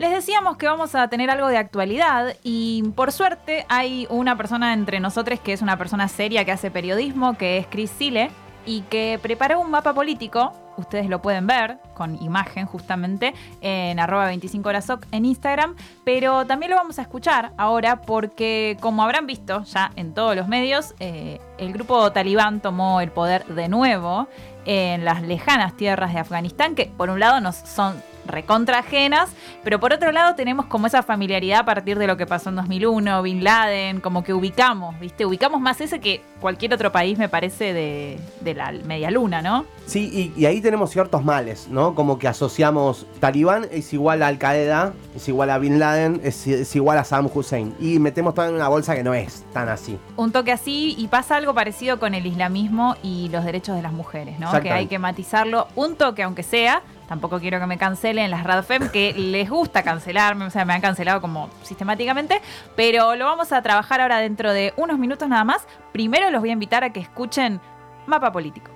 Les 0.00 0.10
decíamos 0.12 0.56
que 0.56 0.66
vamos 0.66 0.94
a 0.94 1.08
tener 1.08 1.28
algo 1.28 1.48
de 1.48 1.58
actualidad 1.58 2.34
y 2.42 2.82
por 2.96 3.12
suerte 3.12 3.66
hay 3.68 4.06
una 4.08 4.34
persona 4.34 4.72
entre 4.72 4.98
nosotros 4.98 5.40
que 5.40 5.52
es 5.52 5.60
una 5.60 5.76
persona 5.76 6.08
seria 6.08 6.42
que 6.46 6.52
hace 6.52 6.70
periodismo, 6.70 7.36
que 7.36 7.58
es 7.58 7.66
Chris 7.66 7.90
Sile, 7.90 8.30
y 8.64 8.80
que 8.82 9.18
preparó 9.20 9.60
un 9.60 9.70
mapa 9.70 9.92
político. 9.92 10.54
Ustedes 10.78 11.10
lo 11.10 11.20
pueden 11.20 11.46
ver 11.46 11.76
con 11.92 12.14
imagen 12.22 12.64
justamente 12.64 13.34
en 13.60 14.00
arroba 14.00 14.24
25 14.24 14.70
horas 14.70 14.90
en 15.12 15.26
Instagram, 15.26 15.76
pero 16.02 16.46
también 16.46 16.70
lo 16.70 16.78
vamos 16.78 16.98
a 16.98 17.02
escuchar 17.02 17.52
ahora 17.58 18.00
porque 18.00 18.78
como 18.80 19.02
habrán 19.02 19.26
visto 19.26 19.64
ya 19.64 19.92
en 19.96 20.14
todos 20.14 20.34
los 20.34 20.48
medios, 20.48 20.94
eh, 20.98 21.42
el 21.58 21.74
grupo 21.74 22.10
talibán 22.10 22.60
tomó 22.60 23.02
el 23.02 23.10
poder 23.10 23.44
de 23.44 23.68
nuevo 23.68 24.28
en 24.64 25.04
las 25.04 25.20
lejanas 25.20 25.76
tierras 25.76 26.14
de 26.14 26.20
Afganistán, 26.20 26.74
que 26.74 26.86
por 26.86 27.10
un 27.10 27.20
lado 27.20 27.42
nos 27.42 27.56
son 27.56 28.02
recontra 28.30 28.78
ajenas, 28.78 29.30
pero 29.62 29.80
por 29.80 29.92
otro 29.92 30.12
lado 30.12 30.34
tenemos 30.34 30.66
como 30.66 30.86
esa 30.86 31.02
familiaridad 31.02 31.60
a 31.60 31.64
partir 31.64 31.98
de 31.98 32.06
lo 32.06 32.16
que 32.16 32.26
pasó 32.26 32.50
en 32.50 32.56
2001, 32.56 33.22
Bin 33.22 33.44
Laden, 33.44 34.00
como 34.00 34.24
que 34.24 34.32
ubicamos, 34.32 34.98
¿viste? 35.00 35.26
Ubicamos 35.26 35.60
más 35.60 35.80
ese 35.80 36.00
que 36.00 36.22
cualquier 36.40 36.74
otro 36.74 36.90
país, 36.90 37.18
me 37.18 37.28
parece, 37.28 37.72
de, 37.72 38.18
la 38.54 38.72
media 38.84 39.10
luna, 39.10 39.42
¿no? 39.42 39.64
Sí, 39.86 40.32
y, 40.36 40.44
ahí 40.46 40.60
tenemos 40.60 40.90
ciertos 40.90 41.24
males, 41.24 41.68
¿no? 41.68 41.94
Como 41.94 42.18
que 42.18 42.28
asociamos 42.28 43.06
Talibán 43.20 43.66
es 43.70 43.92
igual 43.92 44.22
a 44.22 44.28
Al 44.28 44.38
Qaeda, 44.38 44.92
es 45.14 45.28
igual 45.28 45.50
a 45.50 45.58
Bin 45.58 45.78
Laden, 45.78 46.20
es, 46.24 46.74
igual 46.74 46.98
a 46.98 47.04
Saddam 47.04 47.30
Hussein. 47.32 47.74
Y 47.80 47.98
metemos 47.98 48.34
todo 48.34 48.48
en 48.48 48.54
una 48.54 48.68
bolsa 48.68 48.94
que 48.94 49.02
no 49.02 49.14
es 49.14 49.44
tan 49.52 49.68
así. 49.68 49.98
Un 50.16 50.32
toque 50.32 50.52
así, 50.52 50.94
y 50.98 51.08
pasa 51.08 51.36
algo 51.36 51.54
parecido 51.54 51.98
con 51.98 52.14
el 52.14 52.26
islamismo 52.26 52.96
y 53.02 53.28
los 53.28 53.44
derechos 53.44 53.76
de 53.76 53.82
las 53.82 53.92
mujeres, 53.92 54.38
¿no? 54.38 54.50
Que 54.60 54.70
hay 54.70 54.86
que 54.86 54.98
matizarlo 54.98 55.68
un 55.76 55.96
toque, 55.96 56.22
aunque 56.22 56.42
sea, 56.42 56.82
tampoco 57.10 57.40
quiero 57.40 57.58
que 57.58 57.66
me 57.66 57.76
cancelen 57.76 58.30
las 58.30 58.44
Radfem, 58.44 58.88
que 58.88 59.12
les 59.12 59.50
gusta 59.50 59.82
cancelarme, 59.82 60.44
o 60.44 60.50
sea, 60.50 60.64
me 60.64 60.74
han 60.74 60.80
cancelado 60.80 61.20
como 61.20 61.50
sistemáticamente, 61.64 62.40
pero 62.76 63.16
lo 63.16 63.24
vamos 63.24 63.50
a 63.50 63.60
trabajar 63.62 64.00
ahora 64.00 64.20
dentro 64.20 64.52
de 64.52 64.72
unos 64.76 64.96
minutos 64.96 65.28
nada 65.28 65.42
más. 65.42 65.66
Primero 65.90 66.30
los 66.30 66.40
voy 66.40 66.50
a 66.50 66.52
invitar 66.52 66.84
a 66.84 66.90
que 66.90 67.00
escuchen 67.00 67.60
Mapa 68.06 68.30
Político. 68.30 68.70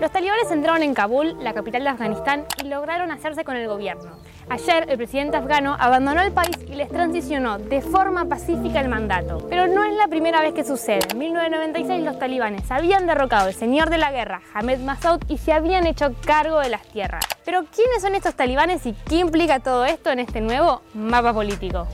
Los 0.00 0.10
talibanes 0.10 0.50
entraron 0.50 0.82
en 0.82 0.94
Kabul, 0.94 1.36
la 1.44 1.52
capital 1.52 1.82
de 1.82 1.90
Afganistán, 1.90 2.46
y 2.64 2.68
lograron 2.68 3.10
hacerse 3.10 3.44
con 3.44 3.54
el 3.54 3.68
gobierno. 3.68 4.12
Ayer 4.50 4.86
el 4.88 4.96
presidente 4.96 5.36
afgano 5.36 5.76
abandonó 5.78 6.22
el 6.22 6.32
país 6.32 6.56
y 6.66 6.74
les 6.74 6.88
transicionó 6.88 7.58
de 7.58 7.82
forma 7.82 8.24
pacífica 8.24 8.80
el 8.80 8.88
mandato. 8.88 9.46
Pero 9.50 9.66
no 9.66 9.84
es 9.84 9.94
la 9.94 10.08
primera 10.08 10.40
vez 10.40 10.54
que 10.54 10.64
sucede. 10.64 11.00
En 11.10 11.18
1996 11.18 12.02
los 12.02 12.18
talibanes 12.18 12.70
habían 12.70 13.06
derrocado 13.06 13.48
al 13.48 13.54
señor 13.54 13.90
de 13.90 13.98
la 13.98 14.10
guerra, 14.10 14.40
Hamed 14.54 14.80
Massoud, 14.80 15.20
y 15.28 15.36
se 15.36 15.52
habían 15.52 15.86
hecho 15.86 16.14
cargo 16.24 16.60
de 16.60 16.70
las 16.70 16.82
tierras. 16.82 17.26
Pero 17.44 17.64
¿quiénes 17.64 18.00
son 18.00 18.14
estos 18.14 18.34
talibanes 18.36 18.86
y 18.86 18.94
qué 18.94 19.16
implica 19.16 19.60
todo 19.60 19.84
esto 19.84 20.10
en 20.10 20.20
este 20.20 20.40
nuevo 20.40 20.80
mapa 20.94 21.34
político? 21.34 21.86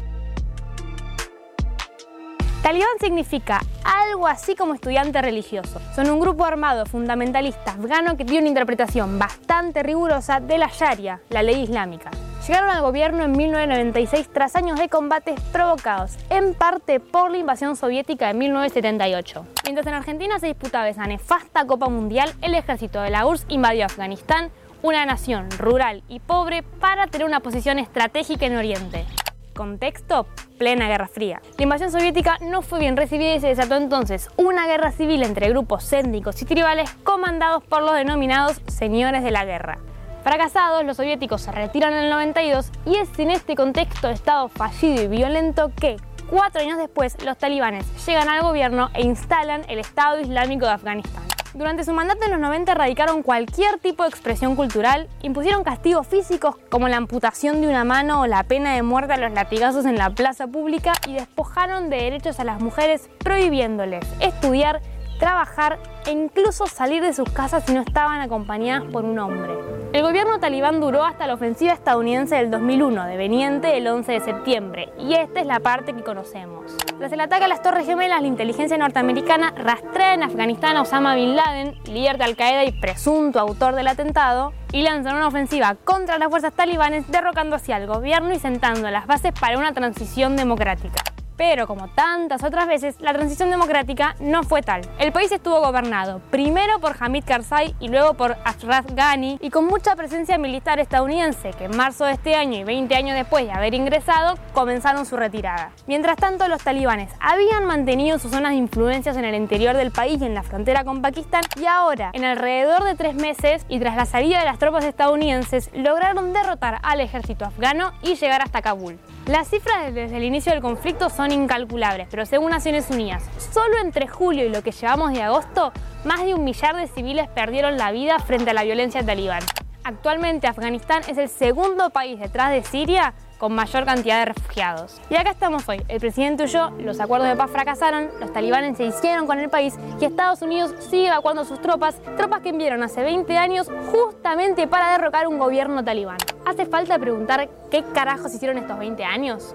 Talibán 2.62 2.98
significa 3.00 3.60
algo 3.84 4.28
así 4.28 4.54
como 4.54 4.74
estudiante 4.74 5.20
religioso. 5.20 5.80
Son 5.94 6.08
un 6.08 6.20
grupo 6.20 6.44
armado 6.44 6.86
fundamentalista 6.86 7.72
afgano 7.72 8.16
que 8.16 8.24
tiene 8.24 8.42
una 8.42 8.48
interpretación 8.48 9.18
bastante 9.18 9.82
rigurosa 9.82 10.38
de 10.38 10.56
la 10.56 10.68
Sharia, 10.68 11.20
la 11.30 11.42
ley 11.42 11.62
islámica. 11.62 12.10
Llegaron 12.46 12.68
al 12.68 12.82
gobierno 12.82 13.24
en 13.24 13.32
1996 13.32 14.28
tras 14.30 14.54
años 14.54 14.78
de 14.78 14.90
combates 14.90 15.40
provocados 15.50 16.18
en 16.28 16.52
parte 16.52 17.00
por 17.00 17.30
la 17.30 17.38
invasión 17.38 17.74
soviética 17.74 18.26
de 18.26 18.34
1978. 18.34 19.46
Mientras 19.64 19.86
en 19.86 19.94
Argentina 19.94 20.38
se 20.38 20.48
disputaba 20.48 20.90
esa 20.90 21.06
nefasta 21.06 21.66
Copa 21.66 21.88
Mundial, 21.88 22.34
el 22.42 22.54
ejército 22.54 23.00
de 23.00 23.08
la 23.08 23.24
URSS 23.24 23.46
invadió 23.48 23.86
Afganistán, 23.86 24.50
una 24.82 25.06
nación 25.06 25.48
rural 25.52 26.02
y 26.06 26.20
pobre, 26.20 26.62
para 26.62 27.06
tener 27.06 27.26
una 27.26 27.40
posición 27.40 27.78
estratégica 27.78 28.44
en 28.44 28.58
Oriente. 28.58 29.06
Contexto, 29.54 30.26
plena 30.58 30.86
Guerra 30.86 31.08
Fría. 31.08 31.40
La 31.56 31.62
invasión 31.62 31.90
soviética 31.90 32.36
no 32.42 32.60
fue 32.60 32.78
bien 32.78 32.98
recibida 32.98 33.34
y 33.34 33.40
se 33.40 33.46
desató 33.48 33.76
entonces 33.76 34.28
una 34.36 34.66
guerra 34.66 34.92
civil 34.92 35.22
entre 35.22 35.48
grupos 35.48 35.90
étnicos 35.94 36.42
y 36.42 36.44
tribales 36.44 36.90
comandados 37.04 37.64
por 37.64 37.82
los 37.82 37.94
denominados 37.94 38.60
señores 38.66 39.22
de 39.22 39.30
la 39.30 39.46
guerra. 39.46 39.78
Fracasados, 40.24 40.86
los 40.86 40.96
soviéticos 40.96 41.42
se 41.42 41.52
retiran 41.52 41.92
en 41.92 42.04
el 42.04 42.10
92 42.10 42.70
y 42.86 42.96
es 42.96 43.18
en 43.18 43.30
este 43.30 43.54
contexto 43.54 44.08
de 44.08 44.14
Estado 44.14 44.48
fallido 44.48 45.02
y 45.02 45.06
violento 45.06 45.70
que, 45.78 45.98
cuatro 46.30 46.62
años 46.62 46.78
después, 46.78 47.22
los 47.22 47.36
talibanes 47.36 47.84
llegan 48.06 48.30
al 48.30 48.42
gobierno 48.42 48.88
e 48.94 49.02
instalan 49.02 49.66
el 49.68 49.80
Estado 49.80 50.18
Islámico 50.20 50.64
de 50.64 50.72
Afganistán. 50.72 51.24
Durante 51.52 51.84
su 51.84 51.92
mandato 51.92 52.24
en 52.24 52.30
los 52.30 52.40
90 52.40 52.72
erradicaron 52.72 53.22
cualquier 53.22 53.78
tipo 53.78 54.02
de 54.02 54.08
expresión 54.08 54.56
cultural, 54.56 55.08
impusieron 55.20 55.62
castigos 55.62 56.06
físicos 56.06 56.56
como 56.70 56.88
la 56.88 56.96
amputación 56.96 57.60
de 57.60 57.68
una 57.68 57.84
mano 57.84 58.22
o 58.22 58.26
la 58.26 58.44
pena 58.44 58.74
de 58.74 58.82
muerte 58.82 59.12
a 59.12 59.18
los 59.18 59.30
latigazos 59.30 59.84
en 59.84 59.96
la 59.96 60.08
plaza 60.08 60.46
pública 60.46 60.94
y 61.06 61.12
despojaron 61.12 61.90
de 61.90 61.96
derechos 61.98 62.40
a 62.40 62.44
las 62.44 62.60
mujeres 62.60 63.10
prohibiéndoles 63.18 64.04
estudiar, 64.20 64.80
trabajar 65.24 65.78
e 66.04 66.10
incluso 66.10 66.66
salir 66.66 67.02
de 67.02 67.14
sus 67.14 67.30
casas 67.30 67.64
si 67.64 67.72
no 67.72 67.80
estaban 67.80 68.20
acompañadas 68.20 68.84
por 68.92 69.06
un 69.06 69.18
hombre. 69.18 69.54
El 69.94 70.02
gobierno 70.02 70.38
talibán 70.38 70.82
duró 70.82 71.02
hasta 71.02 71.26
la 71.26 71.32
ofensiva 71.32 71.72
estadounidense 71.72 72.34
del 72.34 72.50
2001, 72.50 73.06
deveniente 73.06 73.78
el 73.78 73.86
11 73.86 74.12
de 74.12 74.20
septiembre, 74.20 74.92
y 74.98 75.14
esta 75.14 75.40
es 75.40 75.46
la 75.46 75.60
parte 75.60 75.94
que 75.94 76.02
conocemos. 76.02 76.76
Tras 76.98 77.10
el 77.10 77.20
ataque 77.20 77.44
a 77.44 77.48
las 77.48 77.62
Torres 77.62 77.86
Gemelas, 77.86 78.20
la 78.20 78.26
inteligencia 78.26 78.76
norteamericana 78.76 79.54
rastrea 79.56 80.12
en 80.12 80.24
Afganistán 80.24 80.76
a 80.76 80.82
Osama 80.82 81.14
Bin 81.14 81.36
Laden, 81.36 81.74
líder 81.86 82.18
de 82.18 82.24
Al-Qaeda 82.24 82.64
y 82.64 82.72
presunto 82.72 83.40
autor 83.40 83.76
del 83.76 83.86
atentado, 83.86 84.52
y 84.72 84.82
lanzan 84.82 85.16
una 85.16 85.28
ofensiva 85.28 85.74
contra 85.84 86.18
las 86.18 86.28
fuerzas 86.28 86.52
talibanes, 86.52 87.10
derrocando 87.10 87.56
así 87.56 87.72
al 87.72 87.86
gobierno 87.86 88.34
y 88.34 88.38
sentando 88.38 88.90
las 88.90 89.06
bases 89.06 89.32
para 89.40 89.56
una 89.56 89.72
transición 89.72 90.36
democrática. 90.36 91.13
Pero 91.36 91.66
como 91.66 91.88
tantas 91.88 92.42
otras 92.44 92.66
veces, 92.66 92.96
la 93.00 93.12
transición 93.12 93.50
democrática 93.50 94.14
no 94.20 94.42
fue 94.42 94.62
tal. 94.62 94.82
El 94.98 95.12
país 95.12 95.32
estuvo 95.32 95.60
gobernado 95.60 96.20
primero 96.30 96.78
por 96.78 96.96
Hamid 96.98 97.24
Karzai 97.24 97.74
y 97.80 97.88
luego 97.88 98.14
por 98.14 98.36
Ashraf 98.44 98.86
Ghani 98.92 99.38
y 99.40 99.50
con 99.50 99.66
mucha 99.66 99.96
presencia 99.96 100.38
militar 100.38 100.78
estadounidense 100.78 101.50
que 101.52 101.64
en 101.64 101.76
marzo 101.76 102.04
de 102.04 102.12
este 102.12 102.34
año 102.34 102.58
y 102.58 102.64
20 102.64 102.94
años 102.94 103.16
después 103.16 103.46
de 103.46 103.52
haber 103.52 103.74
ingresado 103.74 104.36
comenzaron 104.52 105.06
su 105.06 105.16
retirada. 105.16 105.70
Mientras 105.86 106.16
tanto, 106.16 106.46
los 106.48 106.62
talibanes 106.62 107.10
habían 107.20 107.64
mantenido 107.64 108.18
sus 108.18 108.30
zonas 108.30 108.52
de 108.52 108.58
influencias 108.58 109.16
en 109.16 109.24
el 109.24 109.34
interior 109.34 109.76
del 109.76 109.90
país 109.90 110.20
y 110.20 110.24
en 110.24 110.34
la 110.34 110.42
frontera 110.42 110.84
con 110.84 111.02
Pakistán 111.02 111.42
y 111.60 111.66
ahora, 111.66 112.10
en 112.12 112.24
alrededor 112.24 112.84
de 112.84 112.94
tres 112.94 113.14
meses 113.14 113.64
y 113.68 113.78
tras 113.78 113.96
la 113.96 114.06
salida 114.06 114.38
de 114.38 114.44
las 114.44 114.58
tropas 114.58 114.84
estadounidenses, 114.84 115.70
lograron 115.74 116.32
derrotar 116.32 116.78
al 116.82 117.00
ejército 117.00 117.44
afgano 117.44 117.92
y 118.02 118.14
llegar 118.14 118.42
hasta 118.42 118.62
Kabul. 118.62 118.98
Las 119.26 119.48
cifras 119.48 119.94
desde 119.94 120.18
el 120.18 120.22
inicio 120.22 120.52
del 120.52 120.60
conflicto 120.60 121.08
son 121.08 121.32
incalculables, 121.32 122.08
pero 122.10 122.26
según 122.26 122.50
Naciones 122.50 122.90
Unidas, 122.90 123.24
solo 123.54 123.78
entre 123.82 124.06
julio 124.06 124.44
y 124.44 124.50
lo 124.50 124.62
que 124.62 124.70
llevamos 124.70 125.14
de 125.14 125.22
agosto, 125.22 125.72
más 126.04 126.22
de 126.26 126.34
un 126.34 126.44
millar 126.44 126.76
de 126.76 126.88
civiles 126.88 127.26
perdieron 127.28 127.78
la 127.78 127.90
vida 127.90 128.18
frente 128.18 128.50
a 128.50 128.52
la 128.54 128.64
violencia 128.64 129.02
talibán. 129.02 129.42
Actualmente 129.82 130.46
Afganistán 130.46 131.04
es 131.08 131.16
el 131.16 131.30
segundo 131.30 131.88
país 131.88 132.20
detrás 132.20 132.50
de 132.50 132.62
Siria 132.64 133.14
con 133.38 133.54
mayor 133.54 133.84
cantidad 133.84 134.20
de 134.20 134.32
refugiados. 134.32 135.00
Y 135.10 135.16
acá 135.16 135.30
estamos 135.30 135.68
hoy. 135.68 135.82
El 135.88 136.00
presidente 136.00 136.44
huyó, 136.44 136.70
los 136.78 137.00
acuerdos 137.00 137.28
de 137.28 137.36
paz 137.36 137.50
fracasaron, 137.50 138.08
los 138.20 138.32
talibanes 138.32 138.76
se 138.76 138.84
hicieron 138.84 139.26
con 139.26 139.38
el 139.38 139.50
país 139.50 139.74
y 140.00 140.04
Estados 140.04 140.42
Unidos 140.42 140.74
sigue 140.90 141.08
evacuando 141.08 141.44
sus 141.44 141.60
tropas, 141.60 142.00
tropas 142.16 142.40
que 142.40 142.50
enviaron 142.50 142.82
hace 142.82 143.02
20 143.02 143.36
años 143.36 143.68
justamente 143.90 144.66
para 144.66 144.92
derrocar 144.92 145.26
un 145.26 145.38
gobierno 145.38 145.84
talibán. 145.84 146.18
¿Hace 146.44 146.66
falta 146.66 146.98
preguntar 146.98 147.48
qué 147.70 147.82
carajos 147.82 148.34
hicieron 148.34 148.58
estos 148.58 148.78
20 148.78 149.04
años? 149.04 149.54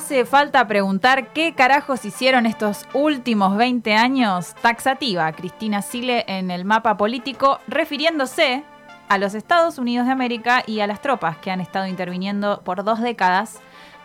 Hace 0.00 0.24
falta 0.24 0.66
preguntar 0.66 1.34
qué 1.34 1.54
carajos 1.54 2.06
hicieron 2.06 2.46
estos 2.46 2.86
últimos 2.94 3.58
20 3.58 3.92
años. 3.92 4.54
Taxativa, 4.62 5.30
Cristina 5.32 5.82
Sile 5.82 6.24
en 6.26 6.50
el 6.50 6.64
mapa 6.64 6.96
político, 6.96 7.60
refiriéndose 7.68 8.64
a 9.10 9.18
los 9.18 9.34
Estados 9.34 9.76
Unidos 9.76 10.06
de 10.06 10.12
América 10.12 10.62
y 10.66 10.80
a 10.80 10.86
las 10.86 11.02
tropas 11.02 11.36
que 11.36 11.50
han 11.50 11.60
estado 11.60 11.86
interviniendo 11.86 12.62
por 12.64 12.82
dos 12.82 13.02
décadas 13.02 13.60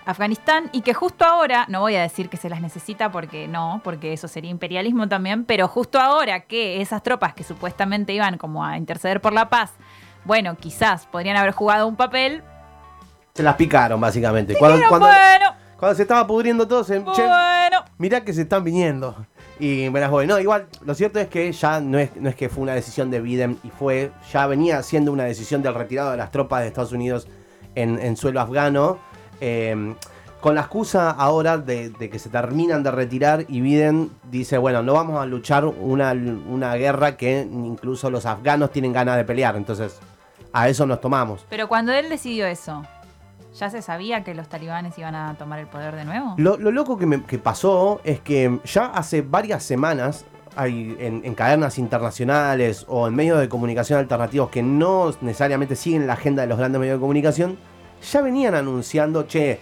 Afganistán 0.05 0.69
y 0.73 0.81
que 0.81 0.93
justo 0.93 1.23
ahora, 1.23 1.65
no 1.69 1.79
voy 1.79 1.95
a 1.95 2.01
decir 2.01 2.27
que 2.27 2.35
se 2.35 2.49
las 2.49 2.59
necesita 2.59 3.09
porque 3.09 3.47
no, 3.47 3.79
porque 3.81 4.11
eso 4.11 4.27
sería 4.27 4.51
imperialismo 4.51 5.07
también, 5.07 5.45
pero 5.45 5.69
justo 5.69 5.97
ahora 6.01 6.41
que 6.41 6.81
esas 6.81 7.03
tropas 7.03 7.33
que 7.33 7.45
supuestamente 7.45 8.11
iban 8.11 8.37
como 8.37 8.65
a 8.65 8.77
interceder 8.77 9.21
por 9.21 9.31
la 9.31 9.47
paz, 9.47 9.71
bueno, 10.25 10.57
quizás 10.57 11.05
podrían 11.05 11.37
haber 11.37 11.53
jugado 11.53 11.87
un 11.87 11.95
papel. 11.95 12.43
Se 13.33 13.43
las 13.43 13.55
picaron 13.55 14.01
básicamente. 14.01 14.57
bueno, 14.59 15.54
cuando 15.77 15.95
se 15.95 16.03
estaba 16.03 16.25
pudriendo 16.25 16.67
todo, 16.67 16.83
se, 16.83 16.99
bueno. 16.99 17.83
mirá 17.97 18.23
que 18.23 18.33
se 18.33 18.43
están 18.43 18.63
viniendo. 18.63 19.15
Y 19.59 19.89
me 19.89 19.99
las 19.99 20.09
voy. 20.09 20.27
No, 20.27 20.39
igual, 20.39 20.67
lo 20.83 20.93
cierto 20.95 21.19
es 21.19 21.27
que 21.27 21.51
ya 21.51 21.79
no 21.79 21.97
es, 21.97 22.15
no 22.15 22.29
es 22.29 22.35
que 22.35 22.49
fue 22.49 22.63
una 22.63 22.73
decisión 22.73 23.09
de 23.09 23.21
Biden 23.21 23.57
y 23.63 23.69
fue, 23.69 24.11
ya 24.31 24.47
venía 24.47 24.81
siendo 24.83 25.11
una 25.11 25.23
decisión 25.23 25.61
del 25.61 25.73
retirado 25.73 26.11
de 26.11 26.17
las 26.17 26.31
tropas 26.31 26.61
de 26.61 26.67
Estados 26.67 26.91
Unidos 26.91 27.27
en, 27.75 28.17
suelo 28.17 28.41
afgano. 28.41 28.99
Em, 29.39 29.95
con 30.39 30.55
la 30.55 30.61
excusa 30.61 31.09
ahora 31.09 31.57
de, 31.57 31.89
de 31.89 32.09
que 32.09 32.19
se 32.19 32.29
terminan 32.29 32.83
de 32.83 32.91
retirar 32.91 33.45
y 33.47 33.61
Biden 33.61 34.11
dice, 34.29 34.57
bueno, 34.57 34.83
no 34.83 34.93
vamos 34.93 35.19
a 35.19 35.25
luchar 35.25 35.65
una, 35.65 36.11
una 36.11 36.75
guerra 36.75 37.17
que 37.17 37.41
incluso 37.41 38.09
los 38.11 38.25
afganos 38.25 38.71
tienen 38.71 38.93
ganas 38.93 39.17
de 39.17 39.25
pelear. 39.25 39.55
Entonces, 39.55 39.99
a 40.53 40.69
eso 40.69 40.85
nos 40.85 41.01
tomamos. 41.01 41.45
Pero 41.49 41.67
cuando 41.67 41.91
él 41.91 42.09
decidió 42.09 42.45
eso, 42.47 42.83
¿ya 43.57 43.69
se 43.69 43.81
sabía 43.81 44.23
que 44.23 44.33
los 44.35 44.47
talibanes 44.49 44.97
iban 44.97 45.15
a 45.15 45.33
tomar 45.35 45.59
el 45.59 45.67
poder 45.67 45.95
de 45.95 46.05
nuevo? 46.05 46.35
Lo, 46.37 46.57
lo 46.57 46.71
loco 46.71 46.97
que, 46.97 47.05
me- 47.05 47.23
que 47.23 47.37
pasó 47.39 48.01
es 48.03 48.19
que 48.19 48.59
ya 48.65 48.85
hace 48.87 49.21
varias 49.21 49.63
semanas 49.63 50.25
hay 50.57 50.95
en, 50.99 51.21
en 51.25 51.35
cadenas 51.35 51.77
internacionales 51.77 52.85
o 52.87 53.07
en 53.07 53.15
medios 53.15 53.39
de 53.39 53.49
comunicación 53.49 53.99
alternativos 53.99 54.49
que 54.49 54.63
no 54.63 55.11
necesariamente 55.21 55.75
siguen 55.75 56.07
la 56.07 56.13
agenda 56.13 56.43
de 56.43 56.47
los 56.47 56.57
grandes 56.57 56.79
medios 56.79 56.97
de 56.97 57.01
comunicación, 57.01 57.57
ya 58.11 58.21
venían 58.21 58.55
anunciando, 58.55 59.23
che, 59.23 59.59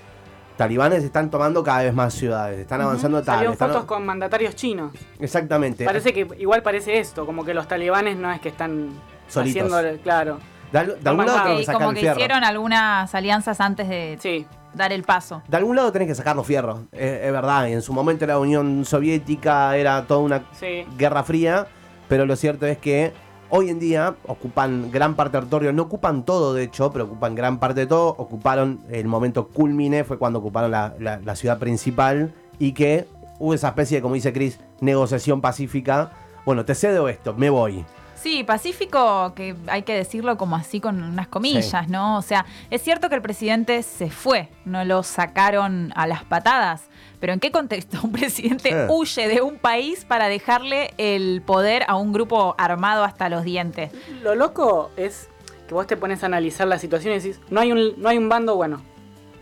talibanes 0.58 1.04
están 1.04 1.32
tomando 1.32 1.64
cada 1.64 1.82
vez 1.84 1.94
más 1.96 2.14
ciudades, 2.14 2.60
están 2.60 2.82
avanzando 2.82 3.18
tal. 3.24 3.36
Salieron 3.36 3.54
están- 3.54 3.70
fotos 3.70 3.86
con 3.86 4.06
mandatarios 4.06 4.56
chinos. 4.56 4.94
Exactamente. 5.20 5.84
Parece 5.84 6.14
que 6.14 6.28
igual 6.38 6.62
parece 6.62 7.00
esto, 7.00 7.26
como 7.26 7.44
que 7.44 7.54
los 7.56 7.68
talibanes 7.68 8.18
no 8.18 8.32
es 8.32 8.40
que 8.40 8.50
están 8.50 8.90
Solitos. 9.28 9.72
haciendo, 9.74 10.02
claro. 10.04 10.38
De, 10.74 10.80
al- 10.80 11.02
de 11.02 11.10
algún 11.10 11.26
lado 11.26 11.58
que 11.58 11.66
como 11.72 11.94
que 11.94 12.02
hicieron 12.12 12.44
algunas 12.44 13.14
alianzas 13.16 13.62
antes 13.62 13.88
de 13.88 14.18
Sí. 14.20 14.46
dar 14.74 14.92
el 14.92 15.04
paso. 15.04 15.42
De 15.48 15.56
algún 15.56 15.76
lado 15.76 15.92
tenés 15.92 16.08
que 16.10 16.16
sacar 16.16 16.36
los 16.36 16.46
fierros, 16.48 16.80
es, 16.92 17.22
es 17.26 17.32
verdad. 17.32 17.68
Y 17.68 17.74
en 17.74 17.82
su 17.82 17.94
momento 17.94 18.26
la 18.26 18.40
Unión 18.40 18.84
Soviética 18.84 19.78
era 19.78 20.04
toda 20.08 20.20
una 20.20 20.44
Sí. 20.60 20.86
Guerra 20.98 21.24
Fría, 21.24 21.68
pero 22.10 22.26
lo 22.26 22.36
cierto 22.36 22.66
es 22.66 22.78
que 22.80 23.14
hoy 23.50 23.70
en 23.70 23.78
día 23.80 24.16
ocupan 24.26 24.90
gran 24.92 25.14
parte 25.14 25.38
del 25.38 25.42
territorio, 25.42 25.72
no 25.74 25.84
ocupan 25.84 26.26
todo 26.26 26.56
de 26.56 26.64
hecho, 26.64 26.92
pero 26.92 27.06
ocupan 27.06 27.36
gran 27.36 27.60
parte 27.60 27.82
de 27.82 27.86
todo, 27.88 28.08
ocuparon 28.18 28.80
el 28.90 29.06
momento 29.08 29.48
culmine, 29.50 30.04
fue 30.04 30.18
cuando 30.18 30.40
ocuparon 30.40 30.72
la, 30.72 30.96
la- 31.00 31.20
la 31.24 31.36
ciudad 31.36 31.60
principal 31.60 32.34
y 32.58 32.72
que 32.72 33.08
hubo 33.38 33.54
esa 33.54 33.68
especie 33.68 33.98
de, 33.98 34.02
como 34.02 34.16
dice 34.16 34.34
Chris, 34.34 34.60
negociación 34.82 35.40
pacífica. 35.40 36.12
Bueno, 36.46 36.66
te 36.66 36.74
cedo 36.74 37.08
esto, 37.10 37.36
me 37.36 37.52
voy. 37.52 37.86
Sí, 38.24 38.46
pacífico, 38.46 39.34
que 39.36 39.54
hay 39.68 39.82
que 39.84 39.94
decirlo 39.94 40.38
como 40.38 40.56
así 40.56 40.80
con 40.80 41.04
unas 41.04 41.28
comillas, 41.28 41.66
Sí. 41.86 41.92
¿no? 41.92 42.18
O 42.18 42.22
sea, 42.22 42.46
es 42.70 42.82
cierto 42.82 43.10
que 43.10 43.16
el 43.16 43.22
presidente 43.22 43.84
se 43.84 44.10
fue, 44.10 44.48
no 44.64 44.86
lo 44.86 45.04
sacaron 45.04 45.92
a 45.96 46.08
las 46.08 46.24
patadas, 46.24 46.84
pero 47.20 47.34
¿en 47.34 47.42
qué 47.42 47.52
contexto 47.52 48.00
un 48.04 48.14
presidente 48.14 48.88
huye 48.90 49.28
de 49.28 49.42
un 49.42 49.58
país 49.58 50.06
para 50.06 50.30
dejarle 50.30 50.94
el 50.98 51.42
poder 51.46 51.84
a 51.90 51.96
un 51.98 52.14
grupo 52.14 52.56
armado 52.58 53.04
hasta 53.04 53.28
los 53.28 53.44
dientes? 53.44 53.92
Lo 54.22 54.36
loco 54.36 54.90
es 54.96 55.28
que 55.68 55.74
vos 55.74 55.86
te 55.86 55.98
pones 55.98 56.24
a 56.24 56.28
analizar 56.28 56.66
la 56.66 56.80
situación 56.80 57.14
y 57.14 57.18
decís, 57.20 57.42
no 57.50 57.60
hay 57.60 57.74
un, 57.74 57.94
no 58.02 58.08
hay 58.08 58.18
un 58.18 58.30
bando 58.30 58.56
bueno. 58.56 58.82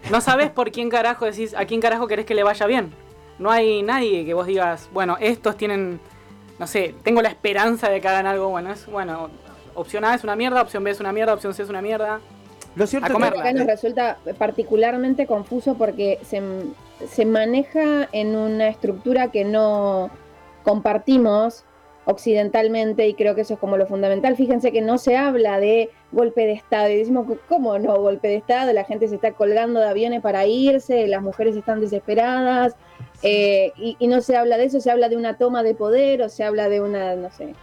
No 0.09 0.21
sabes 0.21 0.49
por 0.49 0.71
quién 0.71 0.89
carajo 0.89 1.25
decís, 1.25 1.53
a 1.55 1.65
quién 1.65 1.81
carajo 1.81 2.07
querés 2.07 2.25
que 2.25 2.33
le 2.33 2.41
vaya 2.41 2.65
bien. 2.65 2.91
No 3.37 3.51
hay 3.51 3.83
nadie 3.83 4.25
que 4.25 4.33
vos 4.33 4.47
digas, 4.47 4.89
bueno, 4.91 5.17
estos 5.19 5.55
tienen, 5.55 5.99
no 6.61 6.67
sé, 6.67 6.93
tengo 7.03 7.23
la 7.23 7.29
esperanza 7.29 7.89
de 7.89 7.99
que 8.01 8.07
hagan 8.07 8.27
algo 8.27 8.49
bueno. 8.49 8.71
Es 8.71 8.85
bueno, 8.85 9.31
opción 9.73 10.05
A 10.05 10.13
es 10.13 10.23
una 10.23 10.35
mierda, 10.35 10.61
opción 10.61 10.83
B 10.83 10.91
es 10.91 10.99
una 10.99 11.11
mierda, 11.11 11.33
opción 11.33 11.55
C 11.55 11.63
es 11.63 11.69
una 11.69 11.81
mierda. 11.81 12.19
Lo 12.75 12.85
cierto 12.85 13.07
es 13.07 13.13
comerla. 13.13 13.41
que 13.41 13.49
Acá 13.49 13.57
nos 13.57 13.65
resulta 13.65 14.19
particularmente 14.37 15.25
confuso 15.25 15.73
porque 15.73 16.19
se, 16.21 16.39
se 17.09 17.25
maneja 17.25 18.07
en 18.11 18.35
una 18.35 18.67
estructura 18.67 19.31
que 19.31 19.43
no 19.43 20.11
compartimos 20.61 21.63
occidentalmente 22.05 23.07
y 23.07 23.15
creo 23.15 23.33
que 23.33 23.41
eso 23.41 23.55
es 23.55 23.59
como 23.59 23.75
lo 23.75 23.87
fundamental. 23.87 24.35
Fíjense 24.35 24.71
que 24.71 24.81
no 24.81 24.99
se 24.99 25.17
habla 25.17 25.59
de 25.59 25.89
golpe 26.11 26.41
de 26.41 26.53
Estado 26.53 26.89
y 26.89 26.97
decimos, 26.97 27.25
¿cómo 27.49 27.79
no 27.79 27.99
golpe 27.99 28.27
de 28.27 28.35
Estado? 28.35 28.71
La 28.71 28.83
gente 28.83 29.07
se 29.07 29.15
está 29.15 29.31
colgando 29.31 29.79
de 29.79 29.87
aviones 29.87 30.21
para 30.21 30.45
irse, 30.45 31.07
las 31.07 31.23
mujeres 31.23 31.55
están 31.55 31.81
desesperadas 31.81 32.75
eh, 33.23 33.71
y, 33.77 33.95
y 33.99 34.07
no 34.07 34.21
se 34.21 34.35
habla 34.35 34.57
de 34.57 34.65
eso, 34.65 34.79
se 34.81 34.89
habla 34.91 35.09
de 35.09 35.17
una 35.17 35.37
toma 35.37 35.63
de 35.63 35.73
poder 35.75 36.21
o 36.21 36.29
se 36.29 36.43
habla 36.43 36.69
de 36.69 36.81
una, 36.81 37.15
no 37.15 37.29
sé, 37.31 37.53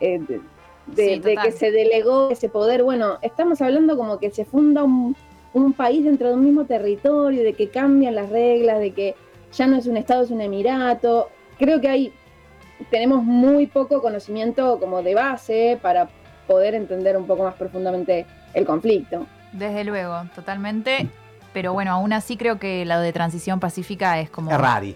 eh, 0.00 0.18
de, 0.20 0.40
de- 0.86 1.14
Sí, 1.14 1.18
de 1.20 1.30
total. 1.34 1.44
que 1.46 1.52
se 1.52 1.70
delegó 1.70 2.30
ese 2.30 2.48
poder. 2.48 2.82
Bueno, 2.82 3.18
estamos 3.22 3.62
hablando 3.62 3.96
como 3.96 4.18
que 4.18 4.30
se 4.30 4.44
funda 4.44 4.82
un, 4.82 5.16
un 5.54 5.72
país 5.72 6.04
dentro 6.04 6.28
de 6.28 6.34
un 6.34 6.44
mismo 6.44 6.64
territorio, 6.66 7.42
de 7.42 7.54
que 7.54 7.68
cambian 7.70 8.14
las 8.14 8.28
reglas, 8.28 8.80
de 8.80 8.90
que 8.90 9.14
ya 9.56 9.66
no 9.66 9.76
es 9.76 9.86
un 9.86 9.96
Estado, 9.96 10.24
es 10.24 10.30
un 10.30 10.40
Emirato. 10.40 11.30
Creo 11.58 11.80
que 11.80 11.88
hay, 11.88 12.12
tenemos 12.90 13.22
muy 13.22 13.66
poco 13.66 14.02
conocimiento 14.02 14.78
como 14.78 15.02
de 15.02 15.14
base 15.14 15.78
para 15.80 16.08
poder 16.46 16.74
entender 16.74 17.16
un 17.16 17.26
poco 17.26 17.44
más 17.44 17.54
profundamente 17.54 18.26
el 18.52 18.66
conflicto. 18.66 19.26
Desde 19.52 19.84
luego, 19.84 20.14
totalmente. 20.34 21.06
Pero 21.54 21.72
bueno, 21.72 21.92
aún 21.92 22.12
así 22.12 22.36
creo 22.36 22.58
que 22.58 22.84
la 22.84 23.00
de 23.00 23.12
transición 23.14 23.60
pacífica 23.60 24.20
es 24.20 24.28
como... 24.28 24.50
es 24.50 24.58
rari. 24.60 24.94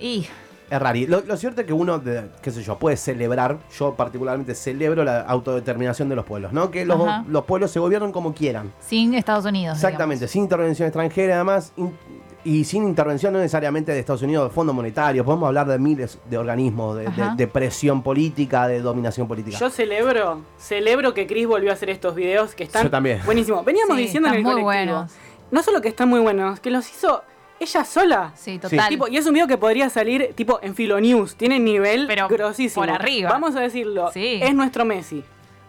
Y 0.00 0.26
Es 0.70 0.78
rari. 0.80 1.06
Lo, 1.06 1.20
lo 1.20 1.36
cierto 1.36 1.60
es 1.60 1.66
que 1.66 1.72
uno, 1.72 1.98
de- 1.98 2.28
qué 2.42 2.50
sé 2.50 2.62
yo, 2.62 2.78
puede 2.78 2.96
celebrar, 2.96 3.58
yo 3.78 3.94
particularmente 3.94 4.54
celebro 4.54 5.04
la 5.04 5.20
autodeterminación 5.22 6.08
de 6.08 6.16
los 6.16 6.24
pueblos, 6.24 6.52
¿no? 6.52 6.70
Que 6.70 6.84
los, 6.86 6.98
los 7.28 7.44
pueblos 7.44 7.70
se 7.70 7.78
gobiernan 7.80 8.10
como 8.12 8.32
quieran. 8.34 8.72
sin 8.80 9.14
Estados 9.14 9.44
Unidos. 9.44 9.76
Exactamente, 9.76 10.26
sin 10.28 10.42
intervención 10.44 10.86
extranjera 10.88 11.34
además 11.36 11.72
in- 11.76 11.96
y 12.44 12.62
sin 12.64 12.84
intervención 12.84 13.32
no 13.32 13.40
necesariamente 13.40 13.90
de 13.90 13.98
Estados 13.98 14.22
Unidos, 14.22 14.48
de 14.48 14.54
Fondo 14.54 14.72
Monetario. 14.72 15.24
Podemos 15.24 15.48
hablar 15.48 15.66
de 15.66 15.80
miles 15.80 16.16
de 16.30 16.38
organismos, 16.38 16.96
de, 16.96 17.02
de- 17.02 17.08
Ajá. 17.08 17.34
de 17.36 17.46
presión 17.48 18.02
política, 18.04 18.68
de 18.68 18.80
dominación 18.80 19.26
política. 19.26 19.58
Yo 19.58 19.68
celebro, 19.68 20.42
celebro 20.56 21.12
que 21.12 21.26
Chris 21.26 21.48
volvió 21.48 21.70
a 21.70 21.74
hacer 21.74 21.90
estos 21.90 22.14
videos 22.14 22.54
que 22.54 22.62
están 22.62 22.84
Yo 22.84 22.90
también. 22.90 23.20
buenísimos. 23.24 23.64
Veníamos 23.64 23.96
Sí, 23.96 24.02
diciendo 24.04 24.28
en 24.28 24.34
el 24.36 24.42
muy 24.44 24.52
colectivo. 24.62 24.64
buenos. 24.94 25.12
No 25.50 25.62
solo 25.62 25.80
que 25.80 25.88
están 25.88 26.08
muy 26.08 26.20
buenos, 26.20 26.60
que 26.60 26.70
los 26.70 26.88
hizo 26.90 27.22
ella 27.60 27.84
sola. 27.84 28.32
Sí, 28.34 28.58
total. 28.58 28.88
Tipo, 28.88 29.08
y 29.08 29.16
es 29.16 29.26
un 29.26 29.32
video 29.34 29.46
que 29.46 29.56
podría 29.56 29.88
salir 29.88 30.32
tipo 30.34 30.58
en 30.62 30.74
Filonews. 30.74 31.36
Tiene 31.36 31.58
nivel 31.58 32.06
Pero 32.06 32.28
grosísimo. 32.28 32.82
por 32.84 32.90
arriba. 32.90 33.30
Vamos 33.30 33.56
a 33.56 33.60
decirlo. 33.60 34.10
Sí. 34.12 34.40
Es 34.42 34.54
nuestro 34.54 34.84
Messi. 34.84 35.22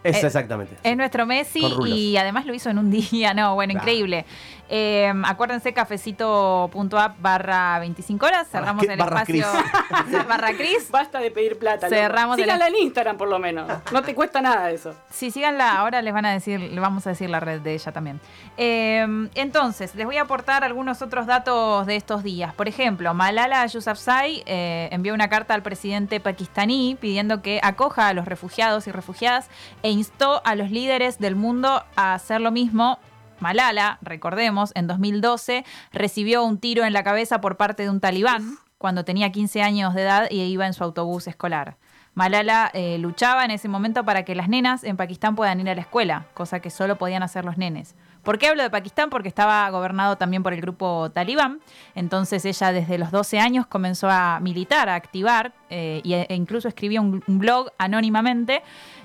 es 0.04 0.22
eh, 0.22 0.26
exactamente. 0.26 0.76
Es 0.82 0.96
nuestro 0.96 1.24
Messi 1.26 1.60
y 1.86 2.16
además 2.16 2.44
lo 2.46 2.52
hizo 2.54 2.68
en 2.70 2.78
un 2.78 2.90
día, 3.10 3.32
no, 3.34 3.54
bueno, 3.54 3.72
Claro. 3.72 3.84
increíble. 3.88 4.24
Eh, 4.68 5.12
acuérdense, 5.24 5.72
cafecito.app 5.72 7.16
barra 7.20 7.78
25 7.78 8.26
horas, 8.26 8.48
cerramos 8.50 8.84
¿qué? 8.84 8.92
el 8.92 8.98
Barra 8.98 9.22
espacio. 9.22 9.46
barra 10.28 10.52
Cris. 10.52 10.90
Basta 10.90 11.18
de 11.20 11.30
pedir 11.30 11.58
plata. 11.58 11.88
Cerramos 11.88 12.36
el- 12.38 12.44
Síganla 12.44 12.68
en 12.68 12.76
Instagram 12.76 13.16
por 13.16 13.28
lo 13.28 13.38
menos. 13.38 13.70
No 13.92 14.02
te 14.02 14.14
cuesta 14.14 14.40
nada 14.42 14.70
eso. 14.70 14.94
Sí, 15.10 15.30
síganla, 15.30 15.72
ahora 15.78 16.02
les 16.02 16.12
van 16.12 16.26
a 16.26 16.32
decir, 16.32 16.60
le 16.60 16.80
vamos 16.80 17.06
a 17.06 17.10
decir 17.10 17.30
la 17.30 17.40
red 17.40 17.60
de 17.60 17.74
ella 17.74 17.92
también. 17.92 18.20
Eh, 18.56 19.06
entonces, 19.34 19.94
les 19.94 20.04
voy 20.06 20.16
a 20.18 20.22
aportar 20.22 20.64
algunos 20.64 21.00
otros 21.02 21.26
datos 21.26 21.86
de 21.86 21.96
estos 21.96 22.22
días. 22.22 22.52
Por 22.54 22.68
ejemplo, 22.68 23.14
Malala 23.14 23.64
Yousafzai 23.66 24.42
eh, 24.46 24.88
envió 24.92 25.14
una 25.14 25.28
carta 25.28 25.54
al 25.54 25.62
presidente 25.62 26.20
pakistaní 26.20 26.96
pidiendo 27.00 27.42
que 27.42 27.60
acoja 27.62 28.08
a 28.08 28.12
los 28.12 28.26
refugiados 28.26 28.86
y 28.86 28.92
refugiadas 28.92 29.48
e 29.82 29.90
instó 29.90 30.42
a 30.44 30.54
los 30.54 30.70
líderes 30.70 31.18
del 31.18 31.36
mundo 31.36 31.82
a 31.96 32.14
hacer 32.14 32.40
lo 32.40 32.50
mismo. 32.50 32.98
Malala, 33.40 33.98
recordemos, 34.02 34.72
en 34.74 34.86
2012 34.86 35.64
recibió 35.92 36.44
un 36.44 36.58
tiro 36.58 36.84
en 36.84 36.92
la 36.92 37.02
cabeza 37.04 37.40
por 37.40 37.56
parte 37.56 37.84
de 37.84 37.90
un 37.90 38.00
talibán 38.00 38.58
cuando 38.78 39.04
tenía 39.04 39.30
15 39.32 39.62
años 39.62 39.94
de 39.94 40.02
edad 40.02 40.28
y 40.30 40.40
iba 40.42 40.66
en 40.66 40.72
su 40.72 40.84
autobús 40.84 41.26
escolar. 41.26 41.76
Malala 42.14 42.68
eh, 42.74 42.98
luchaba 42.98 43.44
en 43.44 43.52
ese 43.52 43.68
momento 43.68 44.04
para 44.04 44.24
que 44.24 44.34
las 44.34 44.48
nenas 44.48 44.82
en 44.82 44.96
Pakistán 44.96 45.36
puedan 45.36 45.60
ir 45.60 45.70
a 45.70 45.74
la 45.76 45.80
escuela, 45.82 46.26
cosa 46.34 46.58
que 46.58 46.68
solo 46.70 46.96
podían 46.98 47.22
hacer 47.22 47.44
los 47.44 47.58
nenes. 47.58 47.94
¿Por 48.24 48.38
qué 48.38 48.48
hablo 48.48 48.64
de 48.64 48.70
Pakistán? 48.70 49.08
Porque 49.08 49.28
estaba 49.28 49.70
gobernado 49.70 50.16
también 50.16 50.42
por 50.42 50.52
el 50.52 50.60
grupo 50.60 51.10
talibán. 51.10 51.60
Entonces 51.94 52.44
ella 52.44 52.72
desde 52.72 52.98
los 52.98 53.12
12 53.12 53.38
años 53.38 53.66
comenzó 53.68 54.10
a 54.10 54.40
militar, 54.40 54.88
a 54.88 54.96
activar, 54.96 55.52
eh, 55.70 56.00
y- 56.02 56.14
e 56.14 56.34
incluso 56.34 56.66
escribió 56.66 57.02
un, 57.02 57.22
un 57.28 57.38
blog 57.38 57.70
anónimamente 57.78 58.62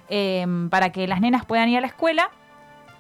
eh, 0.10 0.46
para 0.72 0.92
que 0.92 1.08
las 1.08 1.22
nenas 1.22 1.46
puedan 1.46 1.70
ir 1.70 1.78
a 1.78 1.82
la 1.82 1.88
escuela. 1.88 2.32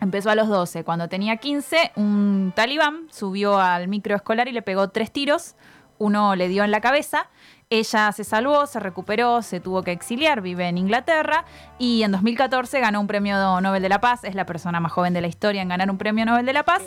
Empezó 0.03 0.29
a 0.31 0.35
los 0.35 0.49
12. 0.49 0.83
Cuando 0.83 1.07
tenía 1.07 1.37
15, 1.37 1.93
un 1.95 2.51
talibán 2.53 3.07
subió 3.09 3.57
al 3.57 3.87
micro 3.87 4.17
escolar 4.17 4.49
y 4.49 4.51
le 4.51 4.61
pegó 4.61 4.89
tres 4.89 5.13
tiros. 5.13 5.55
Uno 5.97 6.35
le 6.35 6.49
dio 6.49 6.65
en 6.65 6.71
la 6.71 6.81
cabeza. 6.81 7.29
Ella 7.75 8.11
se 8.11 8.23
salvó, 8.23 8.67
se 8.67 8.79
recuperó, 8.79 9.41
se 9.41 9.59
tuvo 9.59 9.81
que 9.81 9.91
exiliar, 9.91 10.41
vive 10.41 10.67
en 10.67 10.77
Inglaterra 10.77 11.43
y 11.79 12.03
en 12.03 12.11
2014 12.11 12.79
ganó 12.79 13.01
un 13.01 13.07
premio 13.07 13.35
Nobel 13.61 13.81
de 13.81 13.89
la 13.89 13.99
Paz. 13.99 14.23
Es 14.23 14.35
la 14.35 14.45
persona 14.45 14.79
más 14.79 14.91
joven 14.91 15.11
de 15.11 15.21
la 15.21 15.27
historia 15.27 15.63
en 15.63 15.69
ganar 15.69 15.89
un 15.89 15.97
premio 15.97 16.23
Nobel 16.23 16.45
de 16.45 16.53
la 16.53 16.61
Paz. 16.61 16.83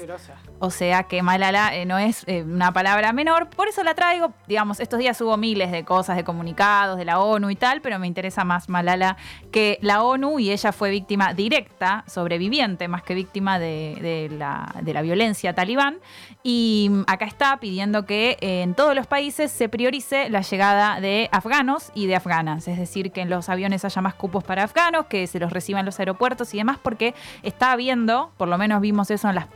O 0.60 0.70
sea 0.70 1.02
que 1.02 1.22
Malala 1.22 1.74
eh, 1.74 1.86
no 1.86 1.98
es 1.98 2.22
eh, 2.28 2.44
una 2.44 2.72
palabra 2.72 3.12
menor, 3.12 3.50
por 3.50 3.66
eso 3.66 3.82
la 3.82 3.96
traigo. 3.96 4.32
Digamos, 4.46 4.78
estos 4.78 5.00
días 5.00 5.20
hubo 5.20 5.36
miles 5.36 5.72
de 5.72 5.84
cosas, 5.84 6.14
de 6.14 6.22
comunicados 6.22 6.98
de 6.98 7.04
la 7.04 7.18
ONU 7.18 7.50
y 7.50 7.56
tal, 7.56 7.80
pero 7.80 7.98
me 7.98 8.06
interesa 8.06 8.44
más 8.44 8.68
Malala 8.68 9.16
que 9.50 9.80
la 9.82 10.04
ONU 10.04 10.38
y 10.38 10.52
ella 10.52 10.70
fue 10.70 10.90
víctima 10.90 11.34
directa, 11.34 12.04
sobreviviente, 12.06 12.86
más 12.86 13.02
que 13.02 13.14
víctima 13.14 13.58
de, 13.58 13.98
de 14.00 14.36
la, 14.36 14.72
de 14.82 14.94
la 14.94 15.02
violencia 15.02 15.52
talibán. 15.52 15.98
Y 16.44 16.86
mm, 16.92 17.02
acá 17.08 17.24
está 17.24 17.58
pidiendo 17.58 18.06
que 18.06 18.36
eh, 18.40 18.62
en 18.62 18.74
todos 18.74 18.94
los 18.94 19.08
países 19.08 19.50
se 19.50 19.68
priorice 19.68 20.30
la 20.30 20.42
llegada 20.42 20.75
de 21.00 21.28
afganos 21.32 21.90
y 21.94 22.06
de 22.06 22.16
afganas, 22.16 22.68
es 22.68 22.78
decir, 22.78 23.12
que 23.12 23.20
en 23.20 23.30
los 23.30 23.48
aviones 23.48 23.84
haya 23.84 24.02
más 24.02 24.14
cupos 24.14 24.44
para 24.44 24.62
afganos, 24.62 25.06
que 25.06 25.26
se 25.26 25.38
los 25.38 25.52
reciban 25.52 25.80
en 25.80 25.86
los 25.86 25.98
aeropuertos 25.98 26.52
y 26.54 26.58
demás, 26.58 26.78
porque 26.82 27.14
está 27.42 27.72
habiendo, 27.72 28.30
por 28.36 28.48
lo 28.48 28.58
menos 28.58 28.80
vimos 28.80 29.10
eso 29.10 29.28
en 29.28 29.34
las 29.36 29.46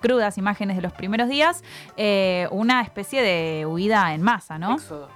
crudas 0.00 0.38
imágenes 0.38 0.76
de 0.76 0.82
los 0.82 0.92
primeros 0.92 1.28
días, 1.28 1.62
eh, 1.96 2.48
una 2.50 2.80
especie 2.82 3.22
de 3.22 3.66
huida 3.66 4.14
en 4.14 4.22
masa, 4.22 4.58
¿no? 4.58 4.76
Éxodo. 4.76 5.08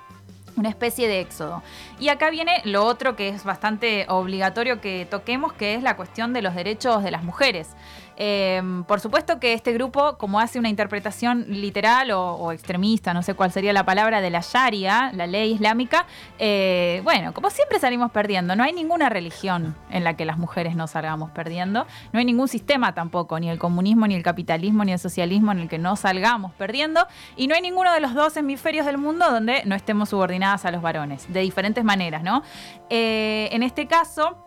una 0.56 0.68
especie 0.68 1.08
de 1.08 1.20
éxodo. 1.20 1.62
Y 1.98 2.08
acá 2.10 2.30
viene 2.30 2.60
lo 2.64 2.84
otro 2.84 3.16
que 3.16 3.28
es 3.28 3.44
bastante 3.44 4.06
obligatorio 4.08 4.80
que 4.80 5.06
toquemos, 5.10 5.52
que 5.52 5.74
es 5.74 5.82
la 5.82 5.96
cuestión 5.96 6.32
de 6.32 6.42
los 6.42 6.54
derechos 6.54 7.02
de 7.02 7.10
las 7.10 7.24
mujeres. 7.24 7.70
Eh, 8.16 8.62
por 8.86 9.00
supuesto 9.00 9.40
que 9.40 9.52
este 9.52 9.72
grupo, 9.72 10.16
como 10.18 10.40
hace 10.40 10.58
una 10.58 10.68
interpretación 10.68 11.46
literal 11.48 12.10
o, 12.12 12.34
o 12.34 12.52
extremista, 12.52 13.12
no 13.12 13.22
sé 13.22 13.34
cuál 13.34 13.52
sería 13.52 13.72
la 13.72 13.84
palabra, 13.84 14.04
de 14.20 14.30
la 14.30 14.40
Sharia, 14.40 15.10
la 15.14 15.26
ley 15.26 15.52
islámica, 15.52 16.06
eh, 16.38 17.00
bueno, 17.04 17.32
como 17.32 17.50
siempre 17.50 17.78
salimos 17.78 18.10
perdiendo. 18.10 18.56
No 18.56 18.64
hay 18.64 18.72
ninguna 18.72 19.08
religión 19.08 19.74
en 19.90 20.04
la 20.04 20.16
que 20.16 20.24
las 20.24 20.38
mujeres 20.38 20.76
no 20.76 20.86
salgamos 20.86 21.30
perdiendo. 21.30 21.86
No 22.12 22.18
hay 22.18 22.24
ningún 22.24 22.48
sistema 22.48 22.94
tampoco, 22.94 23.38
ni 23.40 23.50
el 23.50 23.58
comunismo, 23.58 24.06
ni 24.06 24.14
el 24.14 24.22
capitalismo, 24.22 24.84
ni 24.84 24.92
el 24.92 24.98
socialismo 24.98 25.52
en 25.52 25.60
el 25.60 25.68
que 25.68 25.78
no 25.78 25.96
salgamos 25.96 26.52
perdiendo. 26.52 27.06
Y 27.36 27.46
no 27.46 27.54
hay 27.54 27.62
ninguno 27.62 27.92
de 27.92 28.00
los 28.00 28.14
dos 28.14 28.36
hemisferios 28.36 28.86
del 28.86 28.98
mundo 28.98 29.30
donde 29.30 29.62
no 29.64 29.74
estemos 29.74 30.08
subordinadas 30.08 30.64
a 30.64 30.70
los 30.70 30.82
varones, 30.82 31.32
de 31.32 31.40
diferentes 31.40 31.84
maneras, 31.84 32.22
¿no? 32.22 32.42
Eh, 32.90 33.48
en 33.52 33.62
este 33.62 33.86
caso, 33.86 34.43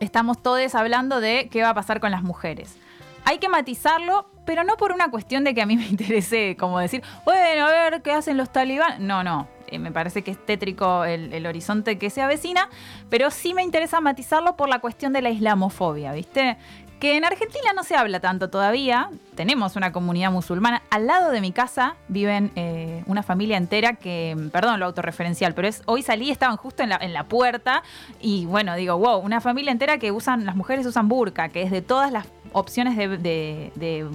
estamos 0.00 0.42
todos 0.42 0.74
hablando 0.74 1.20
de 1.20 1.48
qué 1.50 1.62
va 1.62 1.70
a 1.70 1.74
pasar 1.74 2.00
con 2.00 2.10
las 2.10 2.22
mujeres. 2.22 2.76
Hay 3.24 3.38
que 3.38 3.48
matizarlo, 3.48 4.26
pero 4.46 4.64
no 4.64 4.76
por 4.76 4.92
una 4.92 5.10
cuestión 5.10 5.44
de 5.44 5.54
que 5.54 5.62
a 5.62 5.66
mí 5.66 5.76
me 5.76 5.86
interese 5.88 6.56
como 6.58 6.80
decir, 6.80 7.02
bueno, 7.24 7.66
a 7.66 7.70
ver 7.70 8.02
qué 8.02 8.12
hacen 8.12 8.36
los 8.36 8.50
talibán. 8.50 9.06
No, 9.06 9.22
no. 9.22 9.46
Eh, 9.68 9.78
me 9.78 9.92
parece 9.92 10.22
que 10.22 10.32
es 10.32 10.44
tétrico 10.44 11.04
el, 11.04 11.32
el 11.32 11.46
horizonte 11.46 11.98
que 11.98 12.10
se 12.10 12.22
avecina, 12.22 12.68
pero 13.08 13.30
sí 13.30 13.54
me 13.54 13.62
interesa 13.62 14.00
matizarlo 14.00 14.56
por 14.56 14.68
la 14.68 14.80
cuestión 14.80 15.12
de 15.12 15.22
la 15.22 15.30
islamofobia, 15.30 16.12
¿viste? 16.12 16.56
Que 17.00 17.16
en 17.16 17.24
Argentina 17.24 17.72
no 17.74 17.82
se 17.82 17.96
habla 17.96 18.20
tanto 18.20 18.50
todavía. 18.50 19.08
Tenemos 19.34 19.74
una 19.74 19.90
comunidad 19.90 20.30
musulmana. 20.30 20.82
Al 20.90 21.06
lado 21.06 21.30
de 21.30 21.40
mi 21.40 21.50
casa 21.50 21.96
viven 22.08 22.52
eh, 22.56 23.02
una 23.06 23.22
familia 23.22 23.56
entera 23.56 23.94
que, 23.94 24.36
perdón 24.52 24.78
lo 24.80 24.84
autorreferencial, 24.86 25.54
pero 25.54 25.66
es 25.66 25.82
hoy 25.86 26.02
salí, 26.02 26.30
estaban 26.30 26.58
justo 26.58 26.82
en 26.82 26.90
la, 26.90 26.96
en 27.00 27.14
la 27.14 27.24
puerta 27.24 27.82
y 28.20 28.44
bueno, 28.44 28.74
digo, 28.76 28.98
wow, 28.98 29.18
una 29.20 29.40
familia 29.40 29.72
entera 29.72 29.96
que 29.96 30.12
usan, 30.12 30.44
las 30.44 30.56
mujeres 30.56 30.84
usan 30.84 31.08
burka, 31.08 31.48
que 31.48 31.62
es 31.62 31.70
de 31.70 31.80
todas 31.80 32.12
las 32.12 32.26
opciones 32.52 32.96
de, 32.98 33.08
de- 33.16 33.72
de 33.76 34.06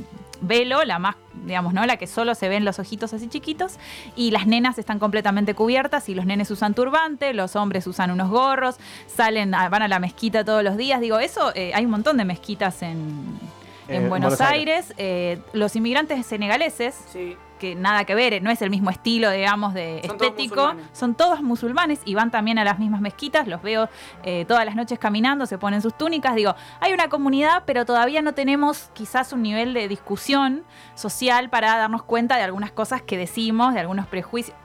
velo, 0.48 0.84
la 0.84 1.00
más, 1.00 1.16
digamos, 1.46 1.74
¿no? 1.74 1.86
La 1.86 1.98
que 1.98 2.08
solo 2.08 2.36
se 2.36 2.50
ven 2.50 2.66
los 2.66 2.80
ojitos 2.80 3.14
así 3.14 3.28
chiquitos 3.28 3.78
y 4.16 4.32
las 4.32 4.48
nenas 4.48 4.78
están 4.78 5.00
completamente 5.00 5.54
cubiertas 5.54 6.10
y 6.10 6.16
los 6.16 6.25
nenes 6.25 6.50
usan 6.52 6.74
turbante, 6.74 7.34
los 7.34 7.56
hombres 7.56 7.88
usan 7.88 8.12
unos 8.12 8.30
gorros, 8.30 8.78
salen, 9.08 9.54
a- 9.54 9.70
van 9.70 9.82
a 9.82 9.88
la 9.88 10.00
mezquita 10.00 10.44
todos 10.46 10.64
los 10.64 10.78
días. 10.78 11.00
Digo, 11.02 11.20
eso, 11.20 11.52
eh, 11.56 11.72
hay 11.74 11.86
un 11.86 11.92
montón 11.92 12.18
de 12.18 12.25
mezquitas 12.25 12.82
en, 12.82 13.40
Eh, 13.88 13.98
en 13.98 14.04
en 14.04 14.10
Buenos, 14.10 14.38
Buenos 14.38 14.42
Aires. 14.42 14.94
Eh, 14.98 15.40
los 15.54 15.75
inmigrantes 15.75 16.25
senegaleses 16.25 16.96
Sí. 17.14 17.36
Que 17.60 17.76
nada 17.76 18.06
que 18.06 18.16
ver, 18.16 18.42
no 18.42 18.52
es 18.52 18.62
el 18.62 18.70
mismo 18.70 18.90
estilo, 18.90 19.32
digamos, 19.32 19.74
de 19.74 20.02
Son 20.06 20.16
estético. 20.16 20.74
Son 20.92 21.16
todos 21.16 21.42
musulmanes 21.42 22.02
y 22.06 22.16
van 22.16 22.32
también 22.32 22.60
a 22.60 22.64
las 22.64 22.80
mismas 22.80 23.02
mezquitas. 23.02 23.48
Los 23.48 23.62
veo 23.62 23.90
eh, 24.24 24.46
todas 24.48 24.66
las 24.66 24.76
noches 24.76 25.00
caminando, 25.00 25.46
se 25.46 25.58
ponen 25.58 25.82
sus 25.82 25.98
túnicas. 25.98 26.36
Digo, 26.36 26.56
hay 26.80 26.94
una 26.94 27.10
comunidad, 27.10 27.64
pero 27.66 27.86
todavía 27.86 28.22
no 28.22 28.34
tenemos 28.34 28.90
quizás 28.94 29.34
un 29.34 29.42
nivel 29.42 29.74
de 29.74 29.88
discusión 29.88 30.64
social 30.96 31.50
para 31.50 31.78
darnos 31.78 32.04
cuenta 32.04 32.38
de 32.38 32.44
algunas 32.44 32.72
cosas 32.72 33.02
que 33.02 33.18
decimos, 33.18 33.74
de 33.74 33.80
algunos 33.80 34.08
prejuicios. 34.08 34.56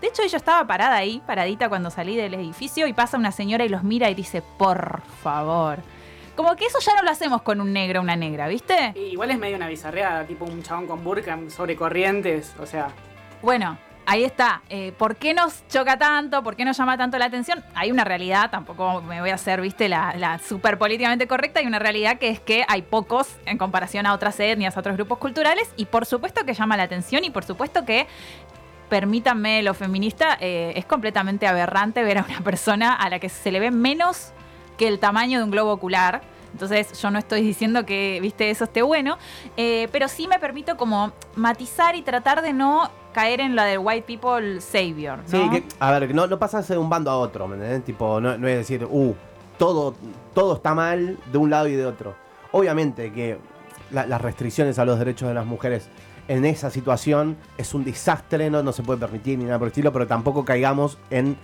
De 0.00 0.08
hecho, 0.08 0.22
yo 0.26 0.36
estaba 0.36 0.66
parada 0.66 0.96
ahí, 0.96 1.22
paradita 1.26 1.68
cuando 1.68 1.88
salí 1.90 2.14
del 2.14 2.34
edificio, 2.34 2.86
y 2.86 2.92
pasa 2.92 3.16
una 3.16 3.32
señora 3.32 3.64
y 3.64 3.68
los 3.68 3.84
mira 3.84 4.10
y 4.10 4.14
dice, 4.14 4.42
por 4.58 5.00
favor. 5.22 5.78
Como 6.36 6.56
que 6.56 6.66
eso 6.66 6.78
ya 6.80 6.94
no 6.96 7.02
lo 7.02 7.10
hacemos 7.10 7.42
con 7.42 7.60
un 7.60 7.72
negro 7.72 8.00
o 8.00 8.02
una 8.02 8.16
negra, 8.16 8.48
¿viste? 8.48 8.92
Y 8.96 9.12
Igual 9.12 9.30
es 9.30 9.38
medio 9.38 9.56
una 9.56 9.68
bizarreada, 9.68 10.24
tipo 10.24 10.44
un 10.44 10.62
chabón 10.62 10.86
con 10.86 11.04
burka 11.04 11.38
sobre 11.48 11.76
corrientes, 11.76 12.54
o 12.60 12.66
sea. 12.66 12.88
Bueno, 13.40 13.78
ahí 14.06 14.24
está. 14.24 14.62
Eh, 14.68 14.92
¿Por 14.98 15.16
qué 15.16 15.32
nos 15.34 15.66
choca 15.68 15.96
tanto? 15.96 16.42
¿Por 16.42 16.56
qué 16.56 16.64
nos 16.64 16.76
llama 16.76 16.96
tanto 16.98 17.18
la 17.18 17.26
atención? 17.26 17.62
Hay 17.74 17.92
una 17.92 18.04
realidad, 18.04 18.50
tampoco 18.50 19.00
me 19.02 19.20
voy 19.20 19.30
a 19.30 19.34
hacer, 19.34 19.60
viste, 19.60 19.88
la, 19.88 20.14
la 20.16 20.38
súper 20.38 20.76
políticamente 20.76 21.26
correcta. 21.28 21.60
Hay 21.60 21.66
una 21.66 21.78
realidad 21.78 22.18
que 22.18 22.30
es 22.30 22.40
que 22.40 22.64
hay 22.66 22.82
pocos 22.82 23.36
en 23.46 23.56
comparación 23.56 24.06
a 24.06 24.12
otras 24.12 24.38
etnias, 24.40 24.76
a 24.76 24.80
otros 24.80 24.96
grupos 24.96 25.18
culturales. 25.18 25.72
Y 25.76 25.86
por 25.86 26.04
supuesto 26.04 26.44
que 26.44 26.54
llama 26.54 26.76
la 26.76 26.84
atención 26.84 27.24
y 27.24 27.30
por 27.30 27.44
supuesto 27.44 27.84
que. 27.84 28.06
Permítanme 28.86 29.62
lo 29.62 29.72
feminista, 29.72 30.36
eh, 30.40 30.74
es 30.76 30.84
completamente 30.84 31.46
aberrante 31.46 32.02
ver 32.04 32.18
a 32.18 32.22
una 32.28 32.40
persona 32.42 32.94
a 32.94 33.08
la 33.08 33.18
que 33.18 33.30
se 33.30 33.50
le 33.50 33.58
ve 33.58 33.70
menos 33.70 34.33
que 34.76 34.88
el 34.88 34.98
tamaño 34.98 35.38
de 35.38 35.44
un 35.44 35.50
globo 35.50 35.72
ocular. 35.72 36.22
Entonces 36.52 37.00
yo 37.02 37.10
no 37.10 37.18
estoy 37.18 37.42
diciendo 37.42 37.84
que, 37.84 38.20
viste, 38.22 38.48
eso 38.48 38.64
esté 38.64 38.82
bueno, 38.82 39.18
eh, 39.56 39.88
pero 39.90 40.06
sí 40.06 40.28
me 40.28 40.38
permito 40.38 40.76
como 40.76 41.12
matizar 41.34 41.96
y 41.96 42.02
tratar 42.02 42.42
de 42.42 42.52
no 42.52 42.88
caer 43.12 43.40
en 43.40 43.56
la 43.56 43.64
de 43.64 43.76
white 43.76 44.06
people 44.06 44.60
savior. 44.60 45.18
¿no? 45.18 45.24
Sí, 45.28 45.50
que, 45.50 45.64
a 45.80 45.90
ver, 45.98 46.14
no, 46.14 46.28
no 46.28 46.38
pasas 46.38 46.68
de 46.68 46.78
un 46.78 46.88
bando 46.88 47.10
a 47.10 47.16
otro, 47.18 47.48
¿me? 47.48 47.80
Tipo, 47.80 48.20
no, 48.20 48.38
no 48.38 48.46
es 48.46 48.56
decir, 48.56 48.86
uh, 48.88 49.14
todo, 49.58 49.96
todo 50.32 50.54
está 50.54 50.74
mal 50.74 51.18
de 51.32 51.38
un 51.38 51.50
lado 51.50 51.66
y 51.66 51.72
de 51.74 51.86
otro. 51.86 52.14
Obviamente 52.52 53.12
que 53.12 53.36
la- 53.90 54.06
las 54.06 54.20
restricciones 54.20 54.78
a 54.78 54.84
los 54.84 54.98
derechos 55.00 55.28
de 55.28 55.34
las 55.34 55.46
mujeres 55.46 55.88
en 56.28 56.44
esa 56.44 56.70
situación 56.70 57.36
es 57.58 57.74
un 57.74 57.84
desastre, 57.84 58.48
no, 58.48 58.62
no 58.62 58.72
se 58.72 58.82
puede 58.84 59.00
permitir 59.00 59.38
ni 59.38 59.44
nada 59.44 59.58
por 59.58 59.66
el 59.66 59.72
estilo, 59.72 59.92
pero 59.92 60.06
tampoco 60.06 60.44
caigamos 60.44 60.98
en 61.10 61.36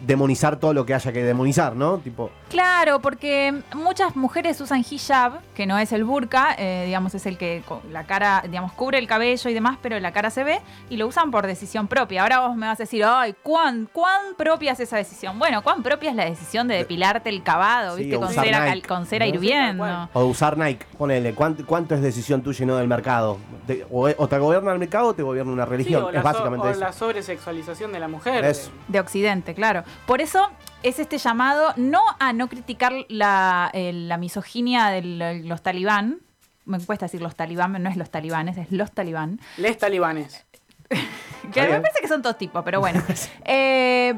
demonizar 0.00 0.56
todo 0.56 0.72
lo 0.74 0.86
que 0.86 0.94
haya 0.94 1.12
que 1.12 1.22
demonizar, 1.22 1.76
¿no? 1.76 1.98
Tipo, 1.98 2.30
Claro, 2.48 3.00
porque 3.00 3.62
muchas 3.74 4.16
mujeres 4.16 4.60
usan 4.60 4.84
hijab, 4.90 5.40
que 5.54 5.66
no 5.66 5.78
es 5.78 5.92
el 5.92 6.04
burka, 6.04 6.54
eh, 6.58 6.84
digamos, 6.86 7.14
es 7.14 7.26
el 7.26 7.36
que 7.38 7.62
la 7.92 8.04
cara, 8.04 8.42
digamos, 8.46 8.72
cubre 8.72 8.98
el 8.98 9.06
cabello 9.06 9.50
y 9.50 9.54
demás, 9.54 9.78
pero 9.82 10.00
la 10.00 10.12
cara 10.12 10.30
se 10.30 10.42
ve, 10.42 10.60
y 10.88 10.96
lo 10.96 11.06
usan 11.06 11.30
por 11.30 11.46
decisión 11.46 11.86
propia. 11.86 12.22
Ahora 12.22 12.40
vos 12.40 12.56
me 12.56 12.66
vas 12.66 12.80
a 12.80 12.82
decir, 12.82 13.04
ay, 13.04 13.34
¿cuán, 13.42 13.88
cuán 13.92 14.34
propia 14.36 14.72
es 14.72 14.80
esa 14.80 14.96
decisión? 14.96 15.38
Bueno, 15.38 15.62
¿cuán 15.62 15.82
propia 15.82 16.10
es 16.10 16.16
la 16.16 16.24
decisión 16.24 16.66
de 16.66 16.76
depilarte 16.76 17.28
el 17.28 17.42
cavado, 17.42 17.96
Sí, 17.96 18.04
viste, 18.04 18.18
con 18.18 18.28
cera, 18.30 18.64
cal- 18.64 18.86
con 18.86 19.06
cera 19.06 19.26
¿no? 19.26 19.34
hirviendo? 19.34 20.08
O 20.14 20.24
usar 20.24 20.56
Nike, 20.58 20.86
ponele, 20.98 21.34
¿cuánto, 21.34 21.64
cuánto 21.66 21.94
es 21.94 22.00
decisión 22.02 22.42
tuya 22.42 22.64
y 22.64 22.66
no 22.66 22.76
del 22.76 22.88
mercado? 22.88 23.38
Te- 23.66 23.86
o, 23.90 24.08
o 24.16 24.28
te 24.28 24.38
gobierna 24.38 24.72
el 24.72 24.78
mercado 24.78 25.08
o 25.08 25.14
te 25.14 25.22
gobierna 25.22 25.52
una 25.52 25.64
Sí, 25.66 25.70
religión, 25.70 26.04
o, 26.04 26.10
la, 26.10 26.18
es 26.18 26.22
so- 26.24 26.28
básicamente 26.32 26.66
o 26.66 26.70
eso. 26.70 26.80
la 26.80 26.92
sobresexualización 26.92 27.92
de 27.92 28.00
la 28.00 28.08
mujer. 28.08 28.44
Eso. 28.44 28.70
De 28.88 28.98
Occidente, 28.98 29.54
claro. 29.54 29.84
Por 30.06 30.20
eso 30.20 30.50
es 30.82 30.98
este 30.98 31.18
llamado 31.18 31.72
no 31.76 32.00
a 32.18 32.32
no 32.32 32.48
criticar 32.48 32.92
la, 33.08 33.70
eh, 33.72 33.92
la 33.92 34.16
misoginia 34.16 34.86
de 34.88 35.02
lo- 35.02 35.32
los 35.48 35.62
talibán. 35.62 36.18
Me 36.64 36.78
cuesta 36.80 37.06
decir 37.06 37.20
los 37.22 37.34
talibán, 37.36 37.72
no 37.82 37.90
es 37.90 37.96
los 37.96 38.10
talibanes, 38.10 38.56
es 38.56 38.70
los 38.70 38.92
talibán. 38.92 39.40
Les 39.56 39.76
talibanes. 39.78 40.44
Que 41.52 41.62
me 41.62 41.80
parece 41.80 42.00
que 42.00 42.06
son 42.08 42.22
todos 42.22 42.38
tipos, 42.38 42.62
pero 42.64 42.80
bueno. 42.80 43.02
Eh, 43.44 44.14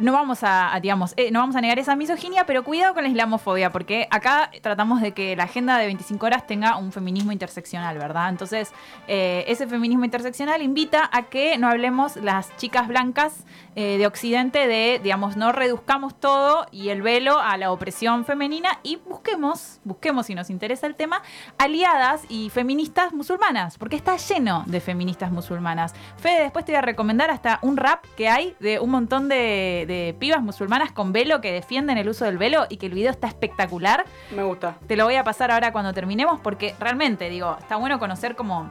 no 0.00 0.12
vamos 0.12 0.40
a, 0.42 0.78
digamos, 0.82 1.14
eh, 1.16 1.30
no 1.30 1.40
vamos 1.40 1.56
a 1.56 1.60
negar 1.60 1.78
esa 1.78 1.94
misoginia, 1.94 2.44
pero 2.46 2.64
cuidado 2.64 2.94
con 2.94 3.02
la 3.04 3.08
islamofobia, 3.08 3.70
porque 3.70 4.08
acá 4.10 4.50
tratamos 4.62 5.00
de 5.00 5.12
que 5.12 5.36
la 5.36 5.44
agenda 5.44 5.78
de 5.78 5.86
25 5.86 6.26
horas 6.26 6.46
tenga 6.46 6.76
un 6.76 6.90
feminismo 6.90 7.32
interseccional, 7.32 7.98
¿verdad? 7.98 8.30
Entonces, 8.30 8.72
eh, 9.06 9.44
ese 9.46 9.66
feminismo 9.66 10.04
interseccional 10.04 10.62
invita 10.62 11.08
a 11.12 11.24
que 11.24 11.58
no 11.58 11.68
hablemos 11.68 12.16
las 12.16 12.56
chicas 12.56 12.88
blancas 12.88 13.44
eh, 13.76 13.98
de 13.98 14.06
Occidente 14.06 14.66
de, 14.66 15.00
digamos, 15.02 15.36
no 15.36 15.52
reduzcamos 15.52 16.18
todo 16.18 16.66
y 16.72 16.88
el 16.88 17.02
velo 17.02 17.38
a 17.38 17.56
la 17.56 17.70
opresión 17.70 18.24
femenina 18.24 18.78
y 18.82 18.96
busquemos, 18.96 19.80
busquemos 19.84 20.26
si 20.26 20.34
nos 20.34 20.50
interesa 20.50 20.86
el 20.86 20.94
tema, 20.94 21.22
aliadas 21.58 22.22
y 22.28 22.50
feministas 22.50 23.12
musulmanas, 23.12 23.78
porque 23.78 23.96
está 23.96 24.16
lleno 24.16 24.64
de 24.66 24.80
feministas 24.80 25.30
musulmanas. 25.30 25.94
Fede, 26.16 26.42
después 26.42 26.64
te 26.64 26.72
voy 26.72 26.78
a 26.78 26.82
recomendar 26.82 27.30
hasta 27.30 27.58
un 27.62 27.76
rap 27.76 28.04
que 28.16 28.28
hay 28.28 28.56
de 28.60 28.80
un 28.80 28.90
montón 28.90 29.28
de, 29.28 29.84
de 29.90 30.14
pibas 30.18 30.40
musulmanas 30.42 30.92
con 30.92 31.12
velo 31.12 31.40
que 31.40 31.52
defienden 31.52 31.98
el 31.98 32.08
uso 32.08 32.24
del 32.24 32.38
velo 32.38 32.66
y 32.68 32.76
que 32.76 32.86
el 32.86 32.94
video 32.94 33.10
está 33.10 33.26
espectacular. 33.26 34.04
Me 34.34 34.42
gusta. 34.44 34.76
Te 34.86 34.96
lo 34.96 35.04
voy 35.04 35.16
a 35.16 35.24
pasar 35.24 35.50
ahora 35.50 35.72
cuando 35.72 35.92
terminemos 35.92 36.40
porque 36.40 36.74
realmente, 36.78 37.28
digo, 37.28 37.56
está 37.58 37.76
bueno 37.76 37.98
conocer 37.98 38.36
como 38.36 38.70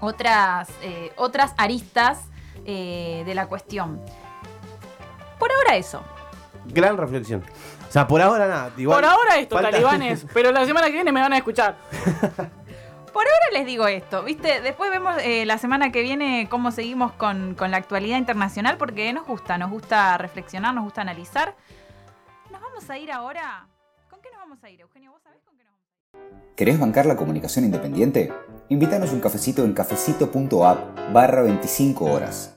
otras, 0.00 0.68
eh, 0.82 1.12
otras 1.16 1.54
aristas 1.58 2.20
eh, 2.64 3.24
de 3.26 3.34
la 3.34 3.46
cuestión. 3.46 4.00
Por 5.38 5.50
ahora 5.52 5.76
eso. 5.76 6.02
Gran 6.66 6.96
reflexión. 6.96 7.42
O 7.88 7.92
sea, 7.92 8.06
por 8.06 8.22
ahora 8.22 8.46
nada. 8.48 8.70
igual 8.76 8.96
Por 9.00 9.04
ahora 9.10 9.36
esto, 9.38 9.56
falta- 9.56 9.70
talibanes. 9.72 10.26
Pero 10.34 10.50
la 10.52 10.64
semana 10.64 10.86
que 10.86 10.92
viene 10.94 11.12
me 11.12 11.20
van 11.20 11.32
a 11.32 11.36
escuchar. 11.36 11.76
Por 13.14 13.22
ahora 13.28 13.46
les 13.52 13.64
digo 13.64 13.86
esto, 13.86 14.24
¿viste? 14.24 14.60
Después 14.60 14.90
vemos 14.90 15.14
eh, 15.22 15.46
la 15.46 15.56
semana 15.56 15.92
que 15.92 16.02
viene 16.02 16.48
cómo 16.50 16.72
seguimos 16.72 17.12
con, 17.12 17.54
con 17.54 17.70
la 17.70 17.76
actualidad 17.76 18.18
internacional 18.18 18.76
porque 18.76 19.12
nos 19.12 19.24
gusta, 19.24 19.56
nos 19.56 19.70
gusta 19.70 20.18
reflexionar, 20.18 20.74
nos 20.74 20.82
gusta 20.82 21.02
analizar. 21.02 21.54
Nos 22.50 22.60
vamos 22.60 22.90
a 22.90 22.98
ir 22.98 23.12
ahora. 23.12 23.68
¿Con 24.10 24.20
qué 24.20 24.30
nos 24.32 24.40
vamos 24.40 24.64
a 24.64 24.68
ir, 24.68 24.80
Eugenio? 24.80 25.12
¿Vos 25.12 25.22
sabés 25.22 25.40
con 25.44 25.56
qué 25.56 25.62
nos 25.62 25.72
vamos 25.74 25.86
a 25.92 26.48
ir? 26.48 26.54
¿Querés 26.56 26.80
bancar 26.80 27.06
la 27.06 27.14
comunicación 27.14 27.64
independiente? 27.64 28.32
Invítanos 28.68 29.12
un 29.12 29.20
cafecito 29.20 29.62
en 29.62 29.74
cafecito.app 29.74 31.12
barra 31.12 31.42
25 31.42 32.06
horas. 32.06 32.52